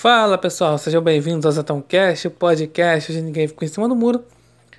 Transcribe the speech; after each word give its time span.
Fala 0.00 0.38
pessoal, 0.38 0.78
sejam 0.78 1.02
bem-vindos 1.02 1.44
ao 1.44 1.52
Zetãocast, 1.52 2.26
o 2.26 2.30
podcast 2.30 3.12
de 3.12 3.20
Ninguém 3.20 3.46
Ficou 3.46 3.66
em 3.66 3.70
Cima 3.70 3.86
do 3.86 3.94
Muro. 3.94 4.24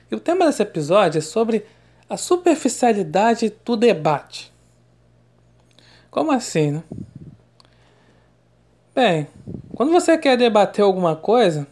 E 0.10 0.16
o 0.16 0.20
tema 0.20 0.48
desse 0.48 0.64
episódio 0.64 1.20
é 1.20 1.22
sobre 1.22 1.64
a 2.10 2.18
superficialidade 2.18 3.54
do 3.64 3.78
debate. 3.78 4.52
Como 6.10 6.32
assim, 6.32 6.72
né? 6.72 6.84
Bem, 8.96 9.28
quando 9.76 9.92
você 9.92 10.18
quer 10.18 10.36
debater 10.38 10.84
alguma 10.84 11.16
coisa 11.16 11.68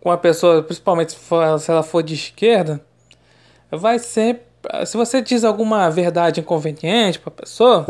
com 0.00 0.12
a 0.12 0.16
pessoa, 0.16 0.62
principalmente 0.62 1.14
se, 1.14 1.70
ela 1.72 1.82
for 1.82 2.04
de 2.04 2.14
esquerda, 2.14 2.80
vai 3.68 3.98
ser. 3.98 4.46
Se 4.86 4.96
você 4.96 5.20
diz 5.20 5.42
alguma 5.42 5.90
verdade 5.90 6.38
inconveniente 6.38 7.18
para 7.18 7.30
a 7.30 7.36
pessoa, 7.36 7.84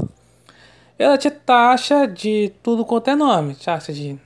ela 0.98 1.16
te 1.16 1.30
taxa 1.30 2.06
de 2.06 2.52
tudo 2.62 2.84
quanto 2.84 3.08
é 3.08 3.14
nome. 3.14 3.54
Taxa 3.54 3.92
de, 3.92 4.18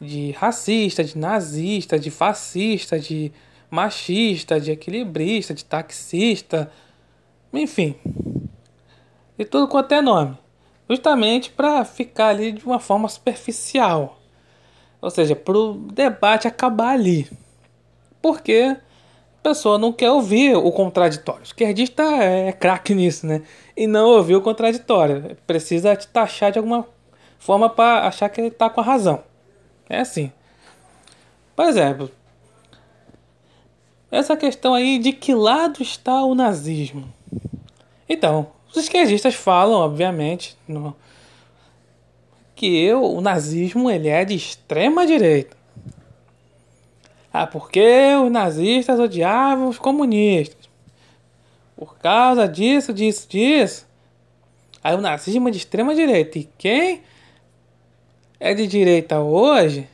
de 0.00 0.32
racista, 0.32 1.02
de 1.02 1.16
nazista, 1.16 1.98
de 1.98 2.10
fascista, 2.10 2.98
de 2.98 3.32
machista, 3.70 4.60
de 4.60 4.70
equilibrista, 4.70 5.54
de 5.54 5.64
taxista, 5.64 6.70
enfim. 7.52 7.96
De 9.38 9.44
tudo 9.44 9.66
quanto 9.66 9.92
é 9.92 10.02
nome. 10.02 10.36
Justamente 10.88 11.50
para 11.50 11.84
ficar 11.84 12.28
ali 12.28 12.52
de 12.52 12.64
uma 12.64 12.78
forma 12.78 13.08
superficial. 13.08 14.20
Ou 15.00 15.10
seja, 15.10 15.34
para 15.34 15.56
o 15.56 15.74
debate 15.74 16.46
acabar 16.46 16.90
ali. 16.90 17.28
Porque 18.20 18.76
pessoa 19.44 19.76
não 19.76 19.92
quer 19.92 20.10
ouvir 20.10 20.56
o 20.56 20.72
contraditório. 20.72 21.42
O 21.42 21.44
esquerdista 21.44 22.02
é 22.02 22.50
craque 22.50 22.94
nisso, 22.94 23.26
né? 23.26 23.42
E 23.76 23.86
não 23.86 24.06
ouvir 24.08 24.36
o 24.36 24.40
contraditório. 24.40 25.36
Precisa 25.46 25.94
te 25.94 26.08
taxar 26.08 26.50
de 26.50 26.58
alguma 26.58 26.86
forma 27.38 27.68
para 27.68 28.08
achar 28.08 28.30
que 28.30 28.40
ele 28.40 28.48
está 28.48 28.70
com 28.70 28.80
a 28.80 28.84
razão. 28.84 29.22
É 29.88 30.00
assim. 30.00 30.32
Por 31.54 31.66
exemplo, 31.66 32.10
essa 34.10 34.34
questão 34.34 34.72
aí 34.72 34.98
de 34.98 35.12
que 35.12 35.34
lado 35.34 35.82
está 35.82 36.24
o 36.24 36.34
nazismo. 36.34 37.12
Então, 38.08 38.46
os 38.70 38.78
esquerdistas 38.78 39.34
falam, 39.34 39.78
obviamente, 39.78 40.56
no, 40.66 40.96
que 42.56 42.82
eu, 42.82 43.04
o 43.04 43.20
nazismo 43.20 43.90
ele 43.90 44.08
é 44.08 44.24
de 44.24 44.34
extrema 44.34 45.06
direita. 45.06 45.54
Ah, 47.36 47.48
porque 47.48 48.14
os 48.24 48.30
nazistas 48.30 49.00
odiavam 49.00 49.68
os 49.68 49.76
comunistas. 49.76 50.68
Por 51.76 51.98
causa 51.98 52.46
disso, 52.46 52.92
disso, 52.92 53.26
disso. 53.28 53.88
Aí 54.84 54.94
o 54.94 55.00
nazismo 55.00 55.48
é 55.48 55.50
de 55.50 55.58
extrema 55.58 55.96
direita. 55.96 56.38
E 56.38 56.48
quem 56.56 57.02
é 58.38 58.54
de 58.54 58.68
direita 58.68 59.18
hoje 59.18 59.88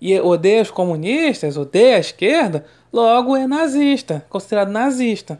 e 0.00 0.18
odeia 0.18 0.62
os 0.62 0.70
comunistas, 0.70 1.58
odeia 1.58 1.96
a 1.96 2.00
esquerda, 2.00 2.64
logo 2.90 3.36
é 3.36 3.46
nazista, 3.46 4.24
considerado 4.30 4.70
nazista. 4.70 5.38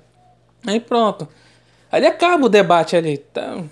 Aí 0.67 0.79
pronto. 0.79 1.27
Aí 1.91 2.05
acaba 2.05 2.45
o 2.45 2.51
debate 2.51 2.95
ali. 2.95 3.17
Tá, 3.17 3.65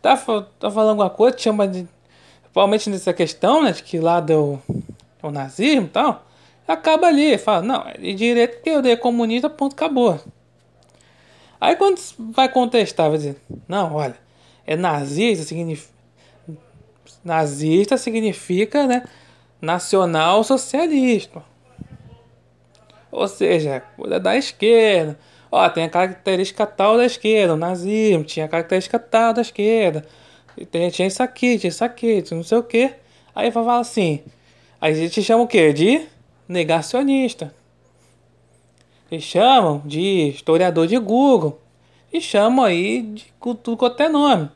tá, 0.00 0.16
tá 0.16 0.70
falando 0.70 0.88
alguma 0.88 1.10
coisa, 1.10 1.36
chama 1.36 1.68
de. 1.68 1.86
Principalmente 2.40 2.88
nessa 2.88 3.12
questão, 3.12 3.62
né? 3.62 3.72
De 3.72 3.82
que 3.82 4.00
lá 4.00 4.20
deu 4.20 4.58
o 5.22 5.30
nazismo 5.30 5.84
e 5.84 5.90
tal 5.90 6.25
acaba 6.72 7.06
ali, 7.06 7.38
fala, 7.38 7.62
não, 7.62 7.84
é 7.86 8.12
direito 8.12 8.56
porque 8.56 8.70
eu 8.70 8.82
dei 8.82 8.96
comunista, 8.96 9.48
ponto, 9.48 9.74
acabou. 9.74 10.20
Aí 11.60 11.76
quando 11.76 12.00
vai 12.18 12.48
contestar, 12.48 13.08
vai 13.08 13.18
dizer, 13.18 13.36
não, 13.68 13.94
olha, 13.94 14.16
é 14.66 14.76
nazista, 14.76 15.44
significa. 15.44 15.94
Nazista 17.24 17.96
significa, 17.96 18.86
né? 18.86 19.02
Nacional 19.60 20.44
socialista. 20.44 21.42
Ou 23.10 23.26
seja, 23.26 23.80
coisa 23.96 24.20
da 24.20 24.36
esquerda. 24.36 25.18
Ó, 25.50 25.68
tem 25.70 25.84
a 25.84 25.88
característica 25.88 26.66
tal 26.66 26.96
da 26.96 27.04
esquerda, 27.04 27.54
o 27.54 27.56
nazismo, 27.56 28.24
tinha 28.24 28.46
a 28.46 28.48
característica 28.48 28.98
tal 28.98 29.32
da 29.32 29.40
esquerda. 29.40 30.04
Tem, 30.70 30.90
tinha 30.90 31.08
isso 31.08 31.22
aqui, 31.22 31.58
tinha 31.58 31.68
isso 31.68 31.84
aqui, 31.84 32.22
não 32.30 32.42
sei 32.42 32.58
o 32.58 32.62
que. 32.62 32.92
Aí 33.34 33.50
vai 33.50 33.64
falar 33.64 33.78
assim. 33.78 34.22
Aí 34.80 34.92
a 34.92 34.96
gente 34.96 35.22
chama 35.22 35.44
o 35.44 35.46
quê? 35.46 35.72
De 35.72 36.06
negacionista. 36.48 37.54
Eles 39.10 39.24
chamam 39.24 39.82
de 39.84 40.28
historiador 40.28 40.86
de 40.86 40.98
Google. 40.98 41.60
E 42.12 42.20
chamam 42.20 42.64
aí 42.64 43.02
de 43.02 43.32
tudo 43.40 43.76
quanto 43.76 44.02
é 44.02 44.08
nome. 44.08 44.48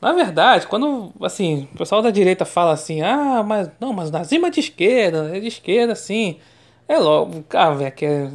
Na 0.00 0.12
verdade, 0.12 0.66
quando 0.66 1.12
assim, 1.20 1.68
o 1.74 1.78
pessoal 1.78 2.00
da 2.00 2.10
direita 2.10 2.44
fala 2.44 2.72
assim, 2.72 3.02
ah, 3.02 3.42
mas 3.42 3.70
não, 3.78 3.92
mas 3.92 4.08
o 4.08 4.12
nazismo 4.12 4.46
é 4.46 4.50
de 4.50 4.60
esquerda, 4.60 5.36
é 5.36 5.40
de 5.40 5.48
esquerda, 5.48 5.94
sim. 5.94 6.38
É 6.88 6.98
logo, 6.98 7.44
ah, 7.50 7.70
velho, 7.70 7.92
que 7.92 8.06
é 8.06 8.30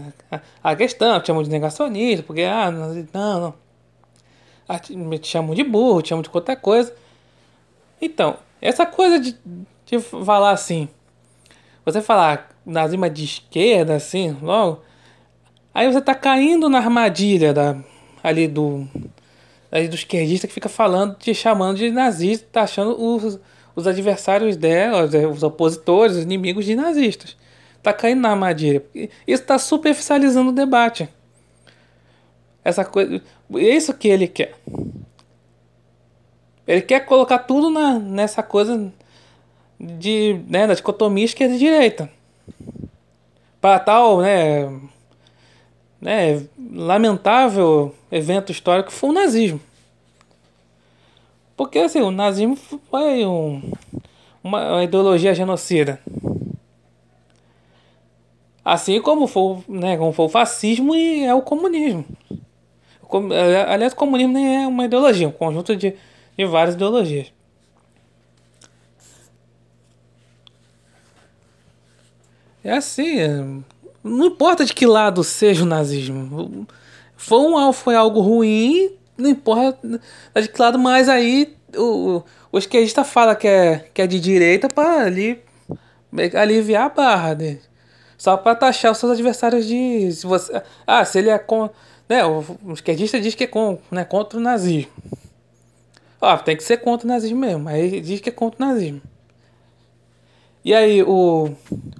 a 0.63 0.75
questão, 0.75 1.19
te 1.19 1.27
chamam 1.27 1.41
de 1.43 1.49
negacionista, 1.49 2.23
porque, 2.23 2.43
ah, 2.43 2.69
não, 2.69 2.93
não. 3.13 3.53
Ah, 4.67 4.79
te 4.79 5.27
chamam 5.27 5.55
de 5.55 5.63
burro, 5.63 6.01
te 6.01 6.09
chamam 6.09 6.21
de 6.21 6.29
qualquer 6.29 6.57
coisa. 6.57 6.93
Então, 7.99 8.37
essa 8.61 8.85
coisa 8.85 9.19
de 9.19 9.35
Tipo, 9.85 10.25
falar 10.25 10.51
assim. 10.51 10.89
Você 11.85 12.01
falar 12.01 12.49
nazismo 12.65 13.07
de 13.09 13.23
esquerda, 13.23 13.95
assim, 13.95 14.35
logo. 14.41 14.81
Aí 15.73 15.91
você 15.91 16.01
tá 16.01 16.15
caindo 16.15 16.67
na 16.69 16.79
armadilha 16.79 17.53
da, 17.53 17.77
ali 18.23 18.47
do. 18.47 18.87
Ali 19.71 19.87
do 19.87 19.95
esquerdista 19.95 20.47
que 20.47 20.53
fica 20.53 20.69
falando, 20.69 21.15
te 21.15 21.33
chamando 21.33 21.77
de 21.77 21.91
nazista, 21.91 22.47
tá 22.49 22.61
achando 22.61 22.95
os, 22.97 23.37
os 23.75 23.85
adversários 23.85 24.55
dela, 24.55 25.03
os 25.29 25.43
opositores, 25.43 26.15
os 26.15 26.23
inimigos 26.23 26.63
de 26.63 26.75
nazistas. 26.75 27.35
Tá 27.83 27.91
caindo 27.91 28.21
na 28.21 28.31
armadilha. 28.31 28.83
Isso 29.27 29.43
tá 29.43 29.59
superficializando 29.59 30.51
o 30.51 30.53
debate. 30.53 31.09
Essa 32.63 32.85
coisa. 32.85 33.21
Isso 33.51 33.93
que 33.93 34.07
ele 34.07 34.27
quer. 34.27 34.55
Ele 36.65 36.81
quer 36.81 37.01
colocar 37.01 37.39
tudo 37.39 37.69
na, 37.69 37.99
nessa 37.99 38.41
coisa 38.41 38.91
de, 39.79 40.41
né, 40.47 40.67
da 40.67 40.73
dicotomia 40.73 41.25
esquerda 41.25 41.55
e 41.55 41.59
direita. 41.59 42.09
Para 43.59 43.79
tal, 43.79 44.21
né, 44.21 44.69
né, 45.99 46.45
lamentável 46.71 47.93
evento 48.11 48.51
histórico 48.51 48.91
foi 48.91 49.09
o 49.09 49.13
nazismo. 49.13 49.59
Porque 51.57 51.79
assim, 51.79 52.01
o 52.01 52.11
nazismo 52.11 52.55
foi 52.55 53.25
um, 53.25 53.61
uma, 54.43 54.83
ideologia 54.83 55.33
genocida. 55.33 55.99
Assim 58.63 58.99
como 59.01 59.27
foi, 59.27 59.63
né, 59.67 59.97
como 59.97 60.11
foi 60.11 60.25
o 60.25 60.29
fascismo 60.29 60.95
e 60.95 61.23
é 61.23 61.33
o 61.33 61.41
comunismo. 61.41 62.03
Aliás, 63.69 63.93
o 63.93 63.95
comunismo 63.95 64.33
nem 64.33 64.63
é 64.63 64.67
uma 64.67 64.85
ideologia, 64.85 65.25
é 65.25 65.29
um 65.29 65.31
conjunto 65.31 65.75
de, 65.75 65.95
de 66.37 66.45
várias 66.45 66.75
ideologias. 66.75 67.34
É 72.65 72.77
assim, 72.77 73.19
é, 73.19 73.27
não 74.03 74.25
importa 74.25 74.65
de 74.65 74.73
que 74.73 74.87
lado 74.87 75.23
seja 75.23 75.61
o 75.61 75.67
nazismo. 75.67 76.67
Foi, 77.15 77.37
um, 77.37 77.71
foi 77.71 77.95
algo 77.95 78.21
ruim, 78.21 78.89
não 79.15 79.29
importa 79.29 80.01
de 80.33 80.49
que 80.49 80.59
lado, 80.59 80.79
mas 80.79 81.07
aí 81.07 81.55
o, 81.77 82.23
o 82.51 82.57
esquerdista 82.57 83.03
fala 83.03 83.35
que 83.35 83.47
é, 83.47 83.85
que 83.93 84.01
é 84.01 84.07
de 84.07 84.19
direita 84.19 84.67
para 84.67 85.05
ali 85.05 85.43
aliviar 86.35 86.87
a 86.87 86.89
barra 86.89 87.35
dele. 87.35 87.61
Só 88.17 88.35
para 88.35 88.55
taxar 88.55 88.91
os 88.91 88.97
seus 88.97 89.11
adversários 89.11 89.67
de. 89.67 90.11
Se 90.11 90.25
você, 90.25 90.59
ah, 90.87 91.05
se 91.05 91.19
ele 91.19 91.29
é 91.29 91.37
com. 91.37 91.69
Né, 92.09 92.25
o, 92.25 92.43
esquerdista 92.73 93.21
diz 93.21 93.35
que 93.35 93.43
é 93.43 93.47
com, 93.47 93.77
né, 93.91 94.03
contra 94.03 94.39
o 94.39 94.41
nazismo. 94.41 94.91
Ó, 96.19 96.35
tem 96.37 96.57
que 96.57 96.63
ser 96.63 96.77
contra 96.77 97.05
o 97.05 97.11
nazismo 97.11 97.37
mesmo. 97.37 97.69
Aí 97.69 98.01
diz 98.01 98.21
que 98.21 98.29
é 98.29 98.31
contra 98.31 98.65
o 98.65 98.67
nazismo. 98.67 99.03
E 100.63 100.73
aí 100.73 101.03
o, 101.03 101.51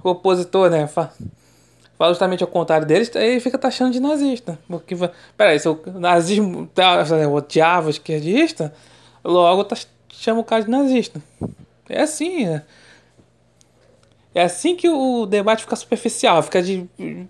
o 0.08 0.12
opositor, 0.12 0.70
né, 0.70 0.86
fala, 0.86 1.12
fala 1.98 2.10
justamente 2.10 2.42
ao 2.42 2.48
contrário 2.48 2.86
deles, 2.86 3.14
aí 3.16 3.40
fica 3.40 3.58
taxando 3.58 3.92
de 3.92 4.00
nazista. 4.00 4.58
Porque, 4.68 4.94
peraí, 5.36 5.58
se 5.58 5.68
o 5.68 5.80
nazismo 5.94 6.66
tá, 6.74 7.04
odiava 7.30 7.88
o 7.88 7.90
esquerdista, 7.90 8.72
logo 9.24 9.64
tá, 9.64 9.76
chama 10.10 10.40
o 10.40 10.44
cara 10.44 10.64
de 10.64 10.70
nazista. 10.70 11.22
É 11.88 12.02
assim, 12.02 12.46
né? 12.46 12.62
É 14.34 14.42
assim 14.42 14.76
que 14.76 14.86
o 14.86 15.24
debate 15.24 15.62
fica 15.62 15.74
superficial, 15.74 16.42
fica 16.42 16.62
de 16.62 16.86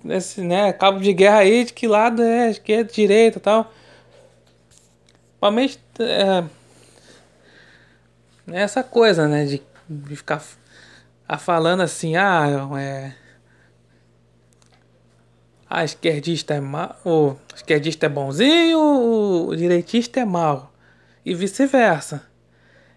esse, 0.08 0.40
né, 0.40 0.72
cabo 0.72 0.98
de 0.98 1.12
guerra 1.12 1.38
aí, 1.38 1.64
de 1.64 1.72
que 1.72 1.86
lado 1.86 2.20
é 2.20 2.50
esquerda, 2.50 2.92
direita 2.92 3.38
tal. 3.38 3.72
Realmente 5.40 5.78
é, 6.00 6.42
é 8.52 8.60
essa 8.60 8.82
coisa, 8.82 9.28
né, 9.28 9.44
de, 9.44 9.62
de 9.88 10.16
ficar 10.16 10.42
a 11.28 11.38
falando 11.38 11.82
assim, 11.82 12.16
ah, 12.16 12.68
é. 12.78 13.14
A 15.68 15.84
esquerdista 15.84 16.54
é 16.54 16.60
mal, 16.60 16.96
o 17.04 17.34
esquerdista 17.54 18.06
é 18.06 18.08
bonzinho, 18.08 19.48
o 19.48 19.56
direitista 19.56 20.20
é 20.20 20.24
mal. 20.24 20.72
E 21.24 21.34
vice-versa. 21.34 22.22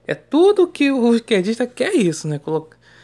É 0.06 0.14
tudo 0.14 0.68
que 0.68 0.92
o 0.92 1.16
esquerdista 1.16 1.66
quer 1.66 1.96
isso, 1.96 2.28
né? 2.28 2.40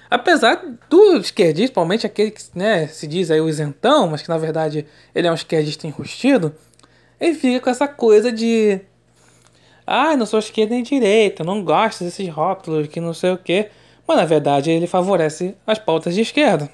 Apesar 0.09 0.63
do 0.87 1.17
esquerdista, 1.17 1.73
principalmente 1.73 2.05
aquele 2.05 2.31
que 2.31 2.43
né, 2.53 2.87
se 2.87 3.07
diz 3.07 3.31
aí 3.31 3.41
o 3.41 3.49
isentão, 3.49 4.07
mas 4.07 4.21
que 4.21 4.29
na 4.29 4.37
verdade 4.37 4.85
ele 5.15 5.27
é 5.27 5.31
um 5.31 5.35
esquerdista 5.35 5.87
enrustido, 5.87 6.55
ele 7.19 7.33
fica 7.33 7.59
com 7.59 7.69
essa 7.69 7.87
coisa 7.87 8.31
de. 8.31 8.79
Ah, 9.85 10.15
não 10.15 10.25
sou 10.25 10.39
esquerda 10.39 10.73
nem 10.75 10.83
direita, 10.83 11.43
não 11.43 11.63
gosto 11.63 12.03
desses 12.03 12.27
rótulos, 12.29 12.87
que 12.87 12.99
não 12.99 13.13
sei 13.13 13.31
o 13.31 13.37
quê. 13.37 13.69
Mas 14.07 14.17
na 14.17 14.25
verdade 14.25 14.69
ele 14.71 14.87
favorece 14.87 15.55
as 15.65 15.79
pautas 15.79 16.13
de 16.13 16.21
esquerda. 16.21 16.69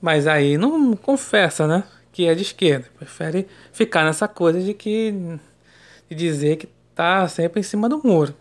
Mas 0.00 0.26
aí 0.26 0.56
não 0.56 0.94
confessa, 0.94 1.66
né? 1.66 1.84
Que 2.12 2.26
é 2.26 2.34
de 2.34 2.42
esquerda. 2.42 2.88
Prefere 2.96 3.48
ficar 3.72 4.04
nessa 4.04 4.28
coisa 4.28 4.60
de 4.60 4.74
que 4.74 5.38
de 6.08 6.14
dizer 6.14 6.56
que 6.56 6.68
tá 6.94 7.26
sempre 7.28 7.60
em 7.60 7.62
cima 7.62 7.88
do 7.88 8.00
muro. 8.04 8.34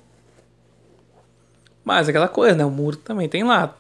Mas 1.84 2.10
aquela 2.10 2.28
coisa, 2.28 2.56
né? 2.56 2.66
O 2.66 2.72
muro 2.72 2.98
também 2.98 3.30
tem 3.30 3.44
lado. 3.44 3.76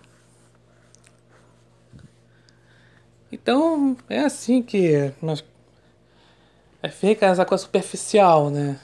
Então 3.31 3.97
é 4.09 4.19
assim 4.19 4.61
que 4.61 5.11
nós. 5.21 5.43
É, 6.85 6.89
fica 6.89 7.25
essa 7.25 7.43
coisa 7.43 7.63
superficial, 7.63 8.51
né? 8.51 8.79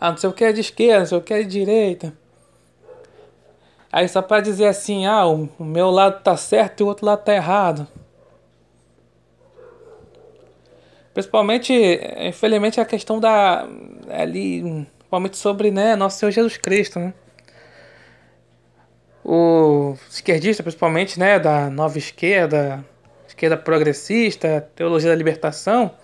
Ah, 0.00 0.10
não 0.10 0.16
sei 0.16 0.28
o 0.28 0.32
que 0.32 0.44
é 0.44 0.52
de 0.52 0.60
esquerda, 0.60 0.98
não 0.98 1.06
sei 1.06 1.18
o 1.18 1.20
que 1.20 1.32
é 1.32 1.42
de 1.42 1.48
direita. 1.48 2.12
Aí 3.92 4.08
só 4.08 4.20
para 4.20 4.40
dizer 4.40 4.66
assim, 4.66 5.06
ah, 5.06 5.24
o 5.26 5.48
meu 5.60 5.88
lado 5.90 6.24
tá 6.24 6.36
certo 6.36 6.80
e 6.80 6.82
o 6.82 6.88
outro 6.88 7.06
lado 7.06 7.22
tá 7.22 7.32
errado. 7.32 7.86
Principalmente, 11.14 11.72
infelizmente, 12.18 12.80
a 12.80 12.84
questão 12.84 13.20
da. 13.20 13.64
ali. 14.10 14.84
Principalmente 14.98 15.36
sobre, 15.36 15.70
né, 15.70 15.94
nosso 15.94 16.18
Senhor 16.18 16.32
Jesus 16.32 16.56
Cristo, 16.56 16.98
né? 16.98 17.14
O 19.24 19.94
esquerdista, 20.10 20.64
principalmente, 20.64 21.18
né, 21.18 21.38
da 21.38 21.70
nova 21.70 21.96
esquerda, 21.96 22.84
esquerda 23.28 23.56
progressista, 23.56 24.68
teologia 24.74 25.10
da 25.10 25.16
libertação, 25.16 25.94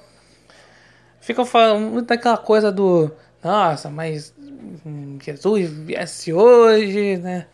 ficam 1.22 1.46
falando 1.46 1.90
muito 1.90 2.08
daquela 2.08 2.36
coisa 2.36 2.70
do. 2.70 3.10
Nossa, 3.42 3.88
mas 3.88 4.34
Jesus 5.24 5.70
viesse 5.70 6.32
hoje, 6.32 7.16
né? 7.16 7.46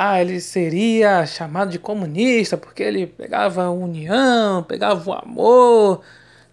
ah, 0.00 0.20
ele 0.20 0.40
seria 0.40 1.26
chamado 1.26 1.70
de 1.70 1.78
comunista 1.80 2.56
porque 2.56 2.84
ele 2.84 3.04
pegava 3.04 3.64
a 3.64 3.70
união, 3.72 4.62
pegava 4.62 5.10
o 5.10 5.12
amor, 5.12 6.02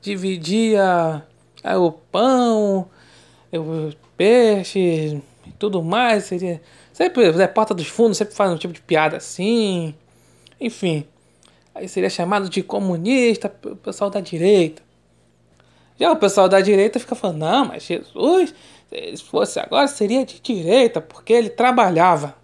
dividia 0.02 1.24
é, 1.64 1.78
o 1.78 1.92
pão, 1.92 2.90
os 3.52 3.96
peixes 4.18 5.22
e 5.46 5.52
tudo 5.60 5.84
mais. 5.84 6.24
Seria 6.24 6.60
sempre 6.92 7.24
é 7.40 7.48
porta 7.48 7.76
dos 7.76 7.86
fundos, 7.88 8.18
sempre 8.18 8.34
faz 8.34 8.52
um 8.52 8.58
tipo 8.58 8.74
de 8.74 8.82
piada 8.82 9.18
assim. 9.18 9.94
Enfim, 10.60 11.06
aí 11.76 11.88
seria 11.88 12.10
chamado 12.10 12.50
de 12.50 12.64
comunista 12.64 13.54
o 13.64 13.76
pessoal 13.76 14.10
da 14.10 14.22
direita. 14.22 14.82
Já 16.00 16.12
o 16.12 16.18
pessoal 16.18 16.50
da 16.50 16.62
direita 16.62 17.00
fica 17.00 17.16
falando: 17.16 17.40
não, 17.40 17.66
mas 17.66 17.84
Jesus, 17.84 18.54
se 18.90 19.24
fosse 19.24 19.60
agora, 19.60 19.88
seria 19.88 20.26
de 20.26 20.40
direita 20.40 21.02
porque 21.02 21.34
ele 21.34 21.50
trabalhava. 21.50 22.36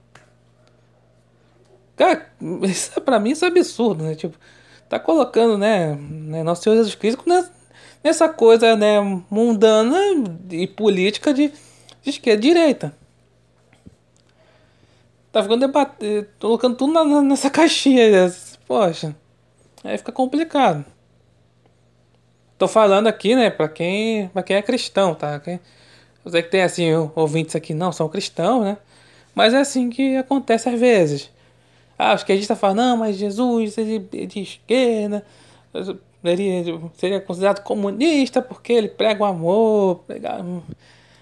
Cara, 1.95 2.31
isso, 2.63 2.99
pra 3.01 3.19
mim 3.19 3.31
isso 3.31 3.45
é 3.45 3.47
absurdo, 3.47 4.03
né? 4.03 4.15
Tipo, 4.15 4.37
tá 4.89 4.99
colocando, 4.99 5.57
né, 5.57 5.95
né 5.95 6.43
Nosso 6.43 6.63
Senhor 6.63 6.75
Jesus 6.75 6.95
Cristo 6.95 7.23
nessa, 7.27 7.51
nessa 8.03 8.29
coisa, 8.29 8.75
né, 8.75 8.99
mundana 9.29 9.97
e 10.49 10.67
política 10.67 11.33
de, 11.33 11.49
de 12.01 12.09
esquerda 12.09 12.45
e 12.45 12.49
direita. 12.49 13.01
Tá 15.31 15.41
ficando 15.41 15.61
debatendo, 15.61 16.27
colocando 16.39 16.75
tudo 16.75 16.91
na, 16.91 17.21
nessa 17.21 17.49
caixinha. 17.51 18.33
Poxa, 18.67 19.15
aí 19.83 19.97
fica 19.97 20.11
complicado. 20.11 20.85
Tô 22.61 22.67
falando 22.67 23.07
aqui, 23.07 23.35
né, 23.35 23.49
pra 23.49 23.67
quem, 23.67 24.27
pra 24.27 24.43
quem 24.43 24.55
é 24.55 24.61
cristão, 24.61 25.15
tá? 25.15 25.39
Quem, 25.39 25.59
eu 26.23 26.29
sei 26.29 26.43
que 26.43 26.51
tem, 26.51 26.61
assim, 26.61 26.91
ouvintes 27.15 27.55
aqui 27.55 27.73
não 27.73 27.91
são 27.91 28.07
cristãos, 28.07 28.63
né? 28.63 28.77
Mas 29.33 29.55
é 29.55 29.57
assim 29.57 29.89
que 29.89 30.15
acontece 30.15 30.69
às 30.69 30.79
vezes. 30.79 31.31
Ah, 31.97 32.13
os 32.13 32.21
gente 32.21 32.41
está 32.41 32.55
falando, 32.55 32.77
não, 32.77 32.97
mas 32.97 33.15
Jesus 33.15 33.79
é 33.79 33.83
de 34.27 34.39
esquerda, 34.39 35.25
seria, 36.23 36.79
seria 36.93 37.19
considerado 37.19 37.63
comunista 37.63 38.43
porque 38.43 38.73
ele 38.73 38.89
prega 38.89 39.23
o 39.23 39.25
amor. 39.25 40.03
Prega... 40.05 40.45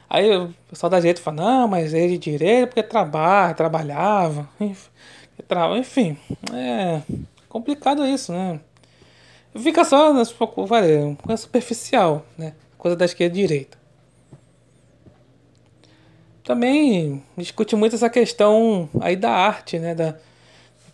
Aí 0.10 0.36
o 0.36 0.54
pessoal 0.70 0.90
da 0.90 1.00
direita 1.00 1.22
fala, 1.22 1.38
não, 1.38 1.68
mas 1.70 1.94
ele 1.94 2.04
é 2.04 2.08
de 2.10 2.18
direita 2.18 2.68
porque 2.68 2.84
trabalha, 2.84 3.54
trabalhava. 3.54 4.50
Enfim, 5.80 6.18
é 6.54 7.02
complicado 7.48 8.06
isso, 8.06 8.34
né? 8.34 8.60
Fica 9.56 9.84
só 9.84 10.14
na 10.14 10.24
coisa 10.26 11.38
superficial, 11.38 12.26
né? 12.38 12.54
Coisa 12.78 12.96
da 12.96 13.06
esquerda 13.06 13.38
e 13.38 13.42
direita. 13.42 13.78
Também 16.44 17.24
discute 17.38 17.76
muito 17.76 17.96
essa 17.96 18.10
questão 18.10 18.90
aí 19.02 19.16
da 19.16 19.32
arte, 19.32 19.78
né? 19.80 19.94
Da, 19.94 20.16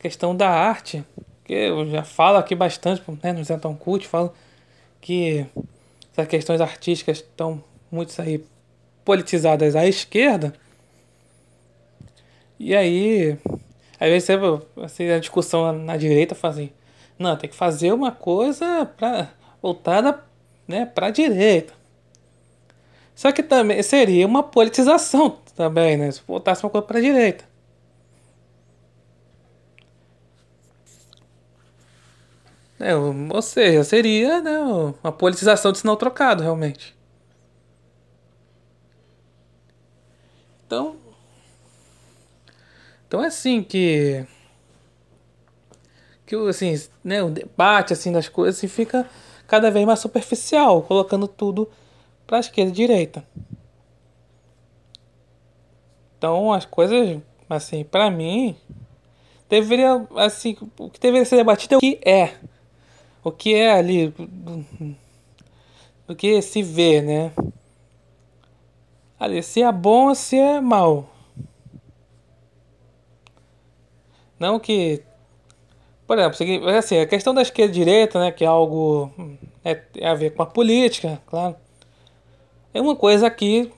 questão 0.05 0.35
da 0.35 0.47
arte, 0.47 1.03
que 1.43 1.53
eu 1.53 1.89
já 1.89 2.03
falo 2.03 2.37
aqui 2.37 2.53
bastante 2.53 3.01
né, 3.23 3.33
no 3.33 3.43
Zenton 3.43 3.75
Cult, 3.75 4.07
falo 4.07 4.31
que 5.01 5.47
essas 6.11 6.27
questões 6.27 6.61
artísticas 6.61 7.17
estão 7.17 7.63
muito 7.91 8.13
aí 8.21 8.43
politizadas 9.03 9.75
à 9.75 9.87
esquerda. 9.87 10.53
E 12.59 12.75
aí, 12.75 13.35
às 13.99 14.09
vezes 14.09 14.29
assim, 14.83 15.09
a 15.09 15.17
discussão 15.17 15.73
na 15.73 15.97
direita 15.97 16.35
fala 16.35 16.53
assim, 16.53 16.69
não, 17.17 17.37
tem 17.37 17.49
que 17.49 17.55
fazer 17.55 17.93
uma 17.93 18.11
coisa 18.11 18.85
pra, 18.97 19.29
voltada 19.61 20.23
né, 20.67 20.85
para 20.85 21.07
a 21.07 21.11
direita. 21.11 21.73
Só 23.15 23.31
que 23.31 23.41
também 23.43 23.81
seria 23.81 24.27
uma 24.27 24.43
politização 24.43 25.39
também, 25.55 25.97
né? 25.97 26.11
Se 26.11 26.21
voltasse 26.27 26.63
uma 26.63 26.69
coisa 26.69 26.85
para 26.85 26.99
a 26.99 27.01
direita. 27.01 27.45
É, 32.79 32.93
ou 32.95 33.41
seja, 33.41 33.83
seria 33.83 34.41
né, 34.41 34.59
uma 34.59 35.11
politização 35.11 35.71
de 35.71 35.79
sinal 35.79 35.95
trocado, 35.95 36.43
realmente. 36.43 36.95
Então. 40.65 40.97
Então 43.07 43.23
é 43.23 43.27
assim 43.27 43.63
que. 43.63 44.25
Que 46.25 46.35
assim, 46.35 46.73
né, 47.03 47.21
o 47.21 47.29
debate 47.29 47.93
assim, 47.93 48.11
das 48.11 48.27
coisas 48.27 48.57
assim, 48.57 48.67
fica 48.67 49.07
cada 49.47 49.69
vez 49.69 49.85
mais 49.85 49.99
superficial, 49.99 50.81
colocando 50.81 51.27
tudo 51.27 51.69
para 52.25 52.39
esquerda 52.39 52.71
e 52.71 52.75
direita. 52.75 53.23
Então 56.17 56.51
as 56.51 56.65
coisas, 56.65 57.21
assim, 57.49 57.83
para 57.83 58.09
mim, 58.09 58.55
deveria, 59.47 60.07
assim, 60.15 60.57
o 60.79 60.89
que 60.89 60.99
deveria 60.99 61.25
ser 61.25 61.35
debatido 61.35 61.75
é 61.75 61.77
o 61.77 61.79
que 61.79 61.99
é 62.03 62.33
o 63.25 63.31
que 63.31 63.55
é 63.55 63.71
ali, 63.71 64.13
o 66.07 66.13
que 66.13 66.39
se 66.43 66.61
vê, 66.61 67.01
né? 67.01 67.31
Ali, 69.19 69.41
se 69.41 69.63
é 69.63 69.71
bom 69.71 70.09
ou 70.09 70.15
se 70.15 70.37
é 70.37 70.61
mal. 70.61 71.09
Não 74.39 74.59
que. 74.59 75.01
Por 76.07 76.17
exemplo, 76.19 76.69
assim, 76.69 76.99
a 76.99 77.07
questão 77.07 77.33
da 77.33 77.41
esquerda 77.41 77.71
e 77.71 77.75
direita, 77.75 78.19
né, 78.19 78.31
que 78.31 78.43
é 78.43 78.47
algo. 78.47 79.11
É, 79.63 79.73
tem 79.75 80.05
a 80.05 80.13
ver 80.13 80.35
com 80.35 80.43
a 80.43 80.45
política, 80.45 81.21
claro. 81.25 81.55
É 82.73 82.81
uma 82.81 82.95
coisa 82.95 83.25
aqui. 83.27 83.71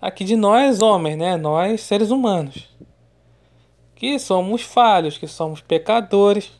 Aqui 0.00 0.24
de 0.24 0.36
nós, 0.36 0.82
homens, 0.82 1.16
né? 1.16 1.36
Nós, 1.36 1.80
seres 1.80 2.10
humanos. 2.10 2.68
Que 3.94 4.18
somos 4.18 4.62
falhos, 4.62 5.16
que 5.16 5.26
somos 5.26 5.60
pecadores 5.60 6.52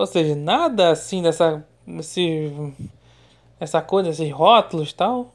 ou 0.00 0.06
seja, 0.06 0.34
nada 0.34 0.88
assim 0.90 1.20
dessa. 1.20 1.62
Esse, 1.86 2.50
essa 3.58 3.82
coisa, 3.82 4.08
esses 4.08 4.32
rótulos 4.32 4.94
tal. 4.94 5.34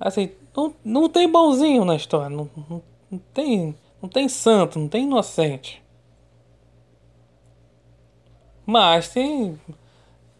Assim, 0.00 0.30
não, 0.56 0.74
não 0.82 1.08
tem 1.10 1.30
bonzinho 1.30 1.84
na 1.84 1.94
história. 1.94 2.34
Não, 2.34 2.48
não, 2.56 2.82
não, 3.10 3.18
tem, 3.34 3.76
não 4.00 4.08
tem 4.08 4.28
santo, 4.28 4.78
não 4.78 4.88
tem 4.88 5.04
inocente. 5.04 5.82
Mas 8.64 9.08
tem, 9.08 9.58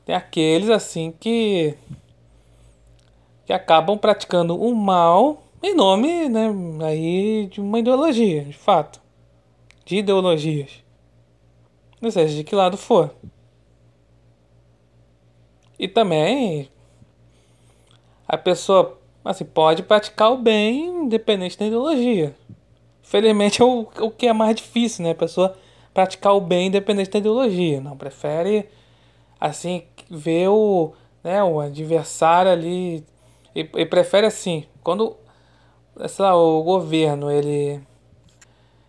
tem 0.04 0.14
aqueles 0.14 0.68
assim 0.68 1.12
que. 1.12 1.76
que 3.44 3.52
acabam 3.52 3.96
praticando 3.96 4.60
o 4.60 4.74
mal 4.74 5.42
em 5.62 5.74
nome 5.74 6.28
né, 6.28 6.48
aí 6.84 7.46
de 7.46 7.60
uma 7.60 7.78
ideologia, 7.78 8.44
de 8.44 8.52
fato. 8.52 9.00
De 9.84 9.96
ideologias. 9.96 10.84
Ou 12.02 12.10
seja, 12.10 12.34
de 12.34 12.44
que 12.44 12.54
lado 12.54 12.76
for. 12.76 13.14
E 15.78 15.86
também 15.86 16.68
a 18.26 18.36
pessoa 18.36 18.98
assim, 19.24 19.44
pode 19.44 19.82
praticar 19.82 20.32
o 20.32 20.38
bem 20.38 20.86
independente 20.86 21.58
da 21.58 21.66
ideologia. 21.66 22.34
Felizmente 23.06 23.62
é 23.62 23.64
o, 23.64 23.86
o 24.00 24.10
que 24.10 24.26
é 24.26 24.32
mais 24.32 24.56
difícil, 24.56 25.04
né? 25.04 25.12
A 25.12 25.14
pessoa 25.14 25.56
praticar 25.94 26.34
o 26.34 26.40
bem 26.40 26.66
independente 26.66 27.08
da 27.08 27.20
ideologia. 27.20 27.80
Não, 27.80 27.96
prefere 27.96 28.68
assim 29.40 29.84
ver 30.10 30.48
o, 30.48 30.92
né, 31.22 31.42
o 31.44 31.60
adversário 31.60 32.50
ali 32.50 33.06
e, 33.54 33.60
e 33.60 33.86
prefere 33.86 34.26
assim, 34.26 34.64
quando 34.82 35.16
sei 36.08 36.24
lá, 36.24 36.36
o 36.36 36.62
governo 36.64 37.30
ele 37.30 37.80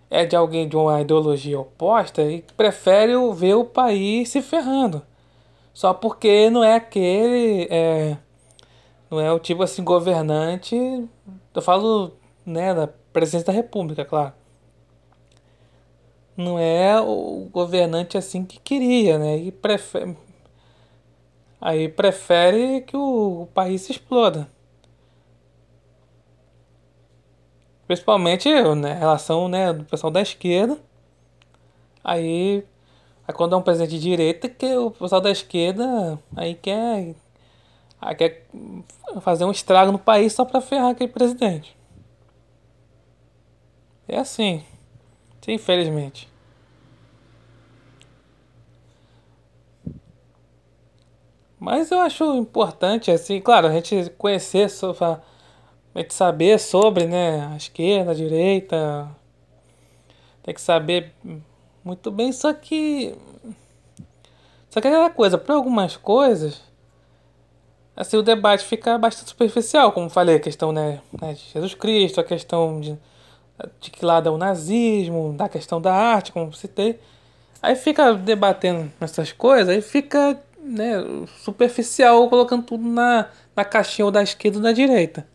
é 0.10 0.26
de 0.26 0.36
alguém 0.36 0.68
de 0.68 0.76
uma 0.76 1.00
ideologia 1.00 1.60
oposta 1.60 2.24
e 2.24 2.44
prefere 2.58 3.14
ver 3.36 3.54
o 3.54 3.66
país 3.66 4.30
se 4.30 4.42
ferrando. 4.42 5.04
Só 5.74 5.94
porque 5.94 6.50
não 6.50 6.64
é 6.64 6.74
aquele. 6.74 7.68
É, 7.70 8.18
não 9.12 9.20
é 9.20 9.32
o 9.32 9.38
tipo 9.38 9.62
assim 9.62 9.84
governante. 9.84 10.76
Eu 11.54 11.62
falo 11.62 12.14
né, 12.44 12.74
da 12.74 12.90
presidência 13.18 13.48
da 13.48 13.52
república, 13.52 14.06
claro. 14.06 14.34
Não 16.36 16.60
é 16.60 17.02
o 17.02 17.50
governante 17.52 18.16
assim 18.16 18.46
que 18.46 18.60
queria, 18.60 19.18
né? 19.18 19.38
E 19.38 19.52
prefere, 19.52 20.16
aí 21.60 21.90
prefere 21.90 22.82
que 22.82 22.96
o, 22.96 23.42
o 23.42 23.48
país 23.48 23.82
se 23.82 23.92
exploda. 23.92 24.48
Principalmente 27.88 28.48
né, 28.76 28.94
em 28.94 29.00
relação 29.00 29.48
né, 29.48 29.74
do 29.74 29.84
pessoal 29.86 30.12
da 30.12 30.22
esquerda. 30.22 30.78
Aí, 32.04 32.64
aí 33.28 33.34
quando 33.34 33.56
é 33.56 33.58
um 33.58 33.62
presidente 33.64 33.92
de 33.92 34.00
direita, 34.00 34.48
que 34.48 34.76
o 34.78 34.92
pessoal 34.92 35.22
da 35.22 35.32
esquerda 35.32 36.20
aí 36.36 36.54
quer, 36.54 37.16
aí 38.00 38.16
quer 38.16 38.46
fazer 39.22 39.46
um 39.46 39.52
estrago 39.52 39.92
no 39.92 39.98
país 39.98 40.34
só 40.34 40.46
para 40.46 40.62
ferrar 40.62 40.92
aquele 40.92 41.12
presidente. 41.12 41.77
É 44.08 44.18
assim. 44.18 44.64
Sim, 45.42 45.54
infelizmente. 45.54 46.28
Mas 51.60 51.90
eu 51.92 52.00
acho 52.00 52.24
importante, 52.36 53.10
assim, 53.12 53.42
claro, 53.42 53.68
a 53.68 53.72
gente 53.72 54.10
conhecer 54.18 54.70
sobre 54.70 54.98
tem 55.94 56.06
que 56.06 56.14
saber 56.14 56.60
sobre, 56.60 57.08
né, 57.08 57.48
a 57.52 57.58
esquerda, 57.58 58.12
a 58.12 58.14
direita. 58.14 59.10
Tem 60.44 60.54
que 60.54 60.62
saber 60.62 61.12
muito 61.84 62.12
bem, 62.12 62.32
só 62.32 62.54
que 62.54 63.16
só 64.70 64.80
que 64.82 64.88
é 64.88 64.92
aquela 64.92 65.10
coisa, 65.10 65.38
para 65.38 65.56
algumas 65.56 65.98
coisas, 65.98 66.62
assim, 67.96 68.18
o 68.18 68.22
debate 68.22 68.64
fica 68.64 68.98
bastante 68.98 69.30
superficial, 69.30 69.92
como 69.92 70.10
falei, 70.10 70.36
a 70.36 70.40
questão, 70.40 70.72
né, 70.72 71.02
né 71.20 71.34
de 71.34 71.42
Jesus 71.52 71.74
Cristo, 71.74 72.22
a 72.22 72.24
questão 72.24 72.80
de, 72.80 72.96
de 73.80 73.90
que 73.90 74.06
lado 74.06 74.30
é 74.30 74.32
o 74.32 74.38
nazismo, 74.38 75.34
da 75.34 75.50
questão 75.50 75.82
da 75.82 75.94
arte, 75.94 76.32
como 76.32 76.54
citei. 76.54 77.00
Aí 77.62 77.76
fica 77.76 78.14
debatendo 78.14 78.92
essas 79.02 79.32
coisas, 79.32 79.70
aí 79.70 79.82
fica 79.82 80.40
né, 80.60 80.96
superficial, 81.40 82.30
colocando 82.30 82.64
tudo 82.64 82.88
na, 82.88 83.30
na 83.56 83.66
caixinha 83.66 84.12
da 84.12 84.22
esquerda 84.22 84.58
ou 84.58 84.64
da 84.64 84.72
direita. 84.72 85.28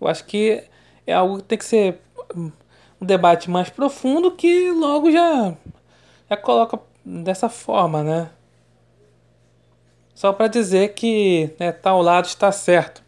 Eu 0.00 0.08
acho 0.08 0.24
que 0.24 0.62
é 1.06 1.12
algo 1.12 1.38
que 1.38 1.44
tem 1.44 1.58
que 1.58 1.64
ser 1.64 2.00
um 2.34 2.50
debate 3.00 3.50
mais 3.50 3.70
profundo 3.70 4.32
que 4.32 4.70
logo 4.70 5.10
já, 5.10 5.54
já 6.28 6.36
coloca 6.36 6.80
dessa 7.04 7.48
forma, 7.48 8.02
né? 8.02 8.30
Só 10.14 10.32
para 10.32 10.48
dizer 10.48 10.94
que 10.94 11.50
né, 11.60 11.70
tal 11.70 12.02
lado 12.02 12.24
está 12.24 12.50
certo. 12.50 13.02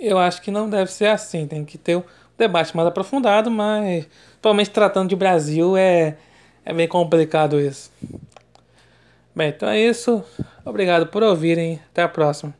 Eu 0.00 0.18
acho 0.18 0.42
que 0.42 0.50
não 0.50 0.68
deve 0.68 0.90
ser 0.90 1.06
assim. 1.06 1.46
Tem 1.46 1.64
que 1.64 1.78
ter 1.78 2.04
debate 2.36 2.76
mais 2.76 2.88
aprofundado, 2.88 3.50
mas 3.50 4.06
provavelmente 4.40 4.70
tratando 4.70 5.08
de 5.08 5.16
Brasil 5.16 5.76
é, 5.76 6.16
é 6.64 6.72
bem 6.72 6.88
complicado 6.88 7.60
isso. 7.60 7.90
Bem, 9.34 9.48
então 9.48 9.68
é 9.68 9.78
isso. 9.78 10.22
Obrigado 10.64 11.06
por 11.08 11.22
ouvirem. 11.22 11.80
Até 11.90 12.02
a 12.02 12.08
próxima. 12.08 12.54